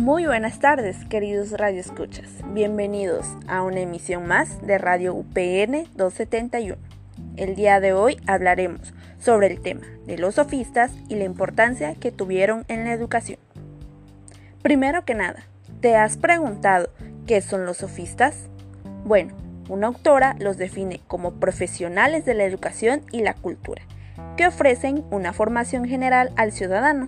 Muy 0.00 0.24
buenas 0.24 0.60
tardes, 0.60 0.96
queridos 1.10 1.50
radioescuchas. 1.50 2.26
Bienvenidos 2.54 3.26
a 3.46 3.60
una 3.60 3.80
emisión 3.80 4.26
más 4.26 4.66
de 4.66 4.78
Radio 4.78 5.14
UPN 5.14 5.88
271. 5.94 6.78
El 7.36 7.54
día 7.54 7.80
de 7.80 7.92
hoy 7.92 8.16
hablaremos 8.26 8.94
sobre 9.18 9.48
el 9.48 9.60
tema 9.60 9.86
de 10.06 10.16
los 10.16 10.36
sofistas 10.36 10.90
y 11.10 11.16
la 11.16 11.24
importancia 11.24 11.94
que 11.96 12.12
tuvieron 12.12 12.64
en 12.68 12.84
la 12.84 12.94
educación. 12.94 13.38
Primero 14.62 15.04
que 15.04 15.14
nada, 15.14 15.44
¿te 15.82 15.96
has 15.96 16.16
preguntado 16.16 16.88
qué 17.26 17.42
son 17.42 17.66
los 17.66 17.76
sofistas? 17.76 18.48
Bueno, 19.04 19.36
una 19.68 19.88
autora 19.88 20.34
los 20.38 20.56
define 20.56 21.02
como 21.08 21.34
profesionales 21.34 22.24
de 22.24 22.32
la 22.32 22.44
educación 22.44 23.02
y 23.12 23.20
la 23.20 23.34
cultura, 23.34 23.82
que 24.38 24.46
ofrecen 24.46 25.04
una 25.10 25.34
formación 25.34 25.84
general 25.84 26.32
al 26.36 26.52
ciudadano 26.52 27.06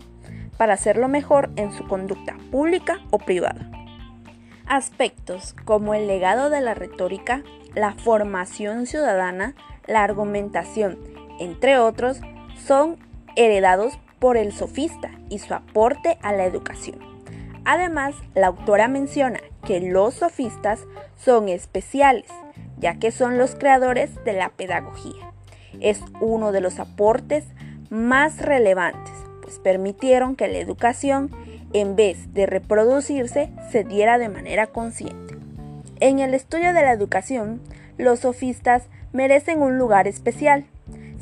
para 0.62 0.74
hacerlo 0.74 1.08
mejor 1.08 1.50
en 1.56 1.72
su 1.72 1.88
conducta 1.88 2.36
pública 2.52 3.00
o 3.10 3.18
privada. 3.18 3.68
Aspectos 4.64 5.56
como 5.64 5.92
el 5.92 6.06
legado 6.06 6.50
de 6.50 6.60
la 6.60 6.72
retórica, 6.72 7.42
la 7.74 7.94
formación 7.94 8.86
ciudadana, 8.86 9.56
la 9.88 10.04
argumentación, 10.04 11.00
entre 11.40 11.78
otros, 11.78 12.20
son 12.64 12.96
heredados 13.34 13.98
por 14.20 14.36
el 14.36 14.52
sofista 14.52 15.10
y 15.28 15.40
su 15.40 15.52
aporte 15.52 16.16
a 16.22 16.32
la 16.32 16.44
educación. 16.44 17.00
Además, 17.64 18.14
la 18.36 18.46
autora 18.46 18.86
menciona 18.86 19.40
que 19.66 19.80
los 19.80 20.14
sofistas 20.14 20.84
son 21.16 21.48
especiales, 21.48 22.28
ya 22.78 23.00
que 23.00 23.10
son 23.10 23.36
los 23.36 23.56
creadores 23.56 24.14
de 24.24 24.34
la 24.34 24.50
pedagogía. 24.50 25.32
Es 25.80 26.00
uno 26.20 26.52
de 26.52 26.60
los 26.60 26.78
aportes 26.78 27.46
más 27.90 28.38
relevantes 28.38 29.31
permitieron 29.58 30.36
que 30.36 30.48
la 30.48 30.58
educación, 30.58 31.30
en 31.72 31.96
vez 31.96 32.32
de 32.34 32.46
reproducirse, 32.46 33.50
se 33.70 33.84
diera 33.84 34.18
de 34.18 34.28
manera 34.28 34.66
consciente. 34.66 35.36
En 36.00 36.18
el 36.18 36.34
estudio 36.34 36.72
de 36.72 36.82
la 36.82 36.92
educación, 36.92 37.60
los 37.96 38.20
sofistas 38.20 38.88
merecen 39.12 39.62
un 39.62 39.78
lugar 39.78 40.08
especial. 40.08 40.64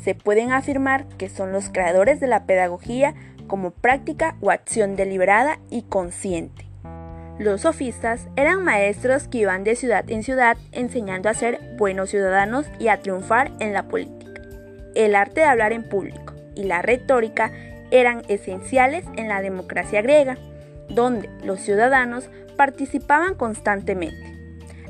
Se 0.03 0.15
pueden 0.15 0.51
afirmar 0.51 1.05
que 1.17 1.29
son 1.29 1.51
los 1.51 1.69
creadores 1.69 2.19
de 2.19 2.27
la 2.27 2.45
pedagogía 2.45 3.13
como 3.47 3.71
práctica 3.71 4.35
o 4.41 4.49
acción 4.49 4.95
deliberada 4.95 5.59
y 5.69 5.83
consciente. 5.83 6.65
Los 7.37 7.61
sofistas 7.61 8.27
eran 8.35 8.63
maestros 8.63 9.27
que 9.27 9.39
iban 9.39 9.63
de 9.63 9.75
ciudad 9.75 10.09
en 10.09 10.23
ciudad 10.23 10.57
enseñando 10.71 11.29
a 11.29 11.33
ser 11.33 11.59
buenos 11.77 12.09
ciudadanos 12.09 12.65
y 12.79 12.87
a 12.87 13.01
triunfar 13.01 13.51
en 13.59 13.73
la 13.73 13.83
política. 13.83 14.41
El 14.95 15.15
arte 15.15 15.41
de 15.41 15.47
hablar 15.47 15.73
en 15.73 15.83
público 15.83 16.33
y 16.55 16.63
la 16.63 16.81
retórica 16.81 17.51
eran 17.91 18.23
esenciales 18.27 19.05
en 19.15 19.27
la 19.27 19.41
democracia 19.41 20.01
griega, 20.01 20.37
donde 20.89 21.29
los 21.43 21.59
ciudadanos 21.59 22.29
participaban 22.57 23.35
constantemente. 23.35 24.31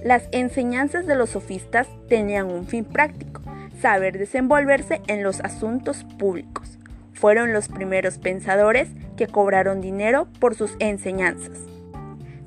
Las 0.03 0.27
enseñanzas 0.31 1.05
de 1.05 1.15
los 1.15 1.31
sofistas 1.31 1.87
tenían 2.07 2.47
un 2.47 2.65
fin 2.65 2.85
práctico, 2.85 3.41
saber 3.79 4.17
desenvolverse 4.17 5.01
en 5.07 5.23
los 5.23 5.41
asuntos 5.41 6.03
públicos. 6.17 6.79
Fueron 7.13 7.53
los 7.53 7.67
primeros 7.67 8.17
pensadores 8.17 8.89
que 9.15 9.27
cobraron 9.27 9.81
dinero 9.81 10.27
por 10.39 10.55
sus 10.55 10.75
enseñanzas. 10.79 11.59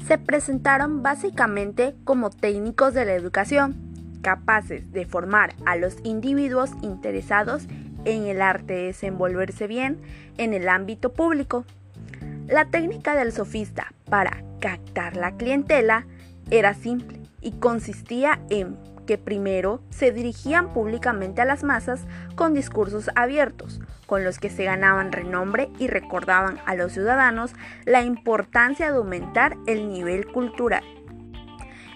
Se 0.06 0.18
presentaron 0.18 1.02
básicamente 1.02 1.94
como 2.04 2.30
técnicos 2.30 2.92
de 2.92 3.04
la 3.04 3.14
educación, 3.14 3.76
capaces 4.20 4.92
de 4.92 5.06
formar 5.06 5.54
a 5.64 5.76
los 5.76 5.96
individuos 6.02 6.70
interesados 6.82 7.66
en 8.04 8.26
el 8.26 8.42
arte 8.42 8.74
de 8.74 8.82
desenvolverse 8.86 9.66
bien 9.66 10.00
en 10.38 10.54
el 10.54 10.68
ámbito 10.68 11.12
público. 11.12 11.64
La 12.46 12.66
técnica 12.66 13.14
del 13.14 13.32
sofista 13.32 13.92
para 14.08 14.42
captar 14.60 15.16
la 15.16 15.36
clientela 15.36 16.06
era 16.50 16.74
simple 16.74 17.20
y 17.40 17.52
consistía 17.52 18.40
en 18.50 18.76
que 19.06 19.18
primero 19.18 19.80
se 19.90 20.12
dirigían 20.12 20.72
públicamente 20.72 21.42
a 21.42 21.44
las 21.44 21.62
masas 21.62 22.06
con 22.34 22.54
discursos 22.54 23.10
abiertos, 23.14 23.80
con 24.06 24.24
los 24.24 24.38
que 24.38 24.50
se 24.50 24.64
ganaban 24.64 25.12
renombre 25.12 25.70
y 25.78 25.88
recordaban 25.88 26.58
a 26.66 26.74
los 26.74 26.92
ciudadanos 26.92 27.52
la 27.84 28.02
importancia 28.02 28.90
de 28.90 28.98
aumentar 28.98 29.56
el 29.66 29.88
nivel 29.88 30.26
cultural. 30.26 30.84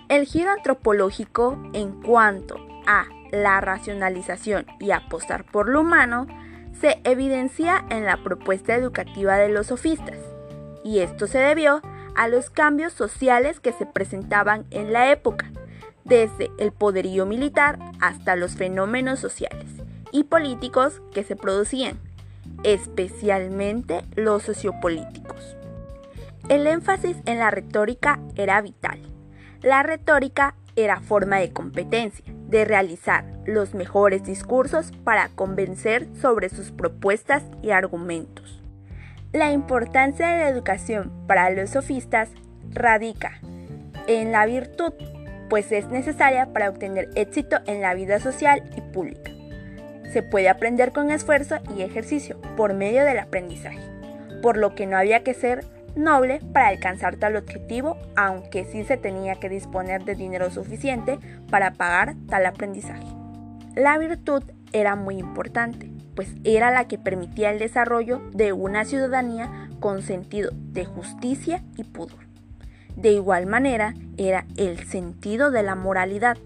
El 0.09 0.27
giro 0.27 0.51
antropológico 0.51 1.59
en 1.75 2.03
cuanto 2.03 2.57
a 2.87 3.05
la 3.31 3.61
racionalización 3.61 4.67
y 4.81 4.91
apostar 4.91 5.45
por 5.45 5.69
lo 5.69 5.81
humano 5.81 6.27
se 6.81 7.01
evidencia 7.05 7.85
en 7.91 8.05
la 8.05 8.23
propuesta 8.23 8.75
educativa 8.75 9.37
de 9.37 9.49
los 9.49 9.69
sofistas, 9.69 10.19
y 10.85 11.01
esto 11.01 11.27
se 11.27 11.39
debió 11.39 11.83
a 12.15 12.29
los 12.29 12.51
cambios 12.51 12.93
sociales 12.93 13.61
que 13.61 13.73
se 13.73 13.87
presentaban 13.87 14.65
en 14.71 14.93
la 14.93 15.11
época, 15.11 15.51
desde 16.05 16.51
el 16.59 16.73
poderío 16.73 17.27
militar 17.27 17.79
hasta 18.01 18.37
los 18.37 18.57
fenómenos 18.57 19.21
sociales 19.21 19.67
y 20.11 20.25
políticos 20.25 21.03
que 21.13 21.23
se 21.23 21.37
producían, 21.37 21.99
especialmente 22.65 24.03
los 24.17 24.43
sociopolíticos. 24.43 25.57
El 26.49 26.67
énfasis 26.67 27.17
en 27.27 27.39
la 27.39 27.51
retórica 27.51 28.21
era 28.35 28.61
vital. 28.63 29.01
La 29.61 29.83
retórica 29.83 30.55
era 30.79 31.01
forma 31.01 31.39
de 31.39 31.53
competencia, 31.53 32.25
de 32.49 32.65
realizar 32.65 33.25
los 33.45 33.75
mejores 33.75 34.25
discursos 34.25 34.93
para 35.05 35.29
convencer 35.29 36.07
sobre 36.21 36.49
sus 36.49 36.71
propuestas 36.71 37.43
y 37.63 37.71
argumentos. 37.71 38.63
La 39.33 39.53
importancia 39.53 40.29
de 40.29 40.39
la 40.39 40.49
educación 40.49 41.13
para 41.27 41.51
los 41.51 41.71
sofistas 41.71 42.31
radica 42.71 43.41
en 44.07 44.33
la 44.33 44.47
virtud, 44.47 44.93
pues 45.51 45.71
es 45.73 45.89
necesaria 45.89 46.53
para 46.53 46.71
obtener 46.71 47.11
éxito 47.15 47.59
en 47.67 47.83
la 47.83 47.95
vida 47.95 48.21
social 48.21 48.63
y 48.77 48.81
pública. 48.81 49.33
Se 50.13 50.23
puede 50.23 50.49
aprender 50.49 50.93
con 50.93 51.11
esfuerzo 51.11 51.57
y 51.77 51.83
ejercicio 51.83 52.41
por 52.57 52.73
medio 52.73 53.05
del 53.05 53.19
aprendizaje, 53.19 53.83
por 54.41 54.57
lo 54.57 54.75
que 54.75 54.87
no 54.87 54.97
había 54.97 55.23
que 55.23 55.35
ser 55.35 55.65
noble 55.97 56.41
para 56.53 56.69
alcanzar 56.69 57.17
tal 57.17 57.37
objetivo, 57.37 57.97
aunque 58.17 58.65
sí 58.65 58.85
se 58.85 58.97
tenía 58.97 59.37
que 59.37 59.49
disponer 59.49 60.05
de 60.05 60.15
dinero 60.15 60.51
suficiente 60.51 61.19
para 61.51 61.73
pagar 61.73 62.15
tal 62.29 62.47
aprendizaje. 62.47 63.07
La 63.75 63.99
virtud 63.99 64.43
era 64.73 64.97
muy 64.97 65.19
importante, 65.19 65.91
pues 66.15 66.35
era 66.45 66.71
la 66.71 66.89
que 66.89 66.99
permitía 66.99 67.51
el 67.51 67.59
desarrollo 67.59 68.21
de 68.33 68.53
una 68.53 68.85
ciudadanía 68.85 69.69
con 69.81 70.03
sentido 70.03 70.51
de 70.53 70.85
justicia 70.85 71.63
y 71.77 71.85
pudor. 71.85 72.27
De 72.97 73.13
igual 73.13 73.47
manera, 73.47 73.95
era 74.17 74.45
el 74.57 74.85
sentido 74.89 75.53
de 75.53 75.63
la 75.63 75.77
moralidad. 75.77 76.37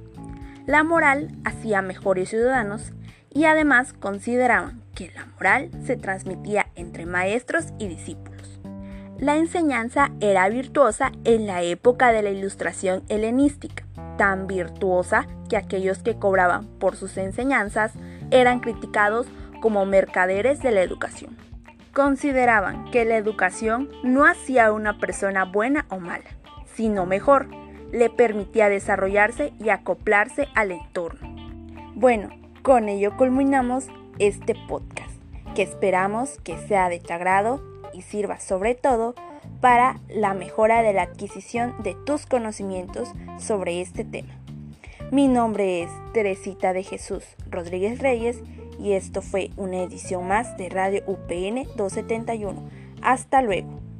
La 0.66 0.84
moral 0.84 1.34
hacía 1.44 1.80
mejores 1.80 2.28
ciudadanos 2.28 2.92
y 3.32 3.46
además 3.46 3.94
consideraban 3.94 4.82
que 4.94 5.10
la 5.14 5.24
moral 5.24 5.70
se 5.86 5.96
transmitía 5.96 6.66
entre 6.74 7.06
maestros 7.06 7.68
y 7.78 7.88
discípulos. 7.88 8.31
La 9.22 9.36
enseñanza 9.36 10.10
era 10.20 10.48
virtuosa 10.48 11.12
en 11.22 11.46
la 11.46 11.62
época 11.62 12.10
de 12.10 12.22
la 12.22 12.30
ilustración 12.30 13.04
helenística, 13.08 13.84
tan 14.18 14.48
virtuosa 14.48 15.28
que 15.48 15.56
aquellos 15.56 16.02
que 16.02 16.16
cobraban 16.16 16.66
por 16.80 16.96
sus 16.96 17.16
enseñanzas 17.16 17.92
eran 18.32 18.58
criticados 18.58 19.28
como 19.60 19.86
mercaderes 19.86 20.60
de 20.60 20.72
la 20.72 20.82
educación. 20.82 21.36
Consideraban 21.94 22.90
que 22.90 23.04
la 23.04 23.16
educación 23.16 23.88
no 24.02 24.24
hacía 24.24 24.66
a 24.66 24.72
una 24.72 24.98
persona 24.98 25.44
buena 25.44 25.86
o 25.88 26.00
mala, 26.00 26.30
sino 26.74 27.06
mejor, 27.06 27.46
le 27.92 28.10
permitía 28.10 28.68
desarrollarse 28.68 29.52
y 29.60 29.68
acoplarse 29.68 30.48
al 30.56 30.72
entorno. 30.72 31.32
Bueno, 31.94 32.30
con 32.62 32.88
ello 32.88 33.16
culminamos 33.16 33.86
este 34.18 34.56
podcast, 34.66 35.14
que 35.54 35.62
esperamos 35.62 36.40
que 36.42 36.58
sea 36.66 36.88
de 36.88 36.98
tu 36.98 37.12
agrado 37.12 37.71
y 37.92 38.02
sirva 38.02 38.40
sobre 38.40 38.74
todo 38.74 39.14
para 39.60 40.00
la 40.08 40.34
mejora 40.34 40.82
de 40.82 40.92
la 40.92 41.02
adquisición 41.02 41.74
de 41.82 41.94
tus 42.06 42.26
conocimientos 42.26 43.08
sobre 43.38 43.80
este 43.80 44.04
tema. 44.04 44.34
Mi 45.10 45.28
nombre 45.28 45.82
es 45.82 45.90
Teresita 46.14 46.72
de 46.72 46.82
Jesús 46.82 47.24
Rodríguez 47.50 47.98
Reyes 47.98 48.38
y 48.78 48.92
esto 48.92 49.22
fue 49.22 49.50
una 49.56 49.82
edición 49.82 50.26
más 50.26 50.56
de 50.56 50.68
Radio 50.68 51.02
UPN 51.06 51.64
271. 51.76 52.62
Hasta 53.02 53.42
luego. 53.42 53.91